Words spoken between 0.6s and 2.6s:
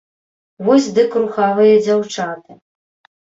Вось дык рухавыя дзяўчаты.